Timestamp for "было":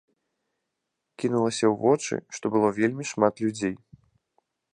2.57-2.67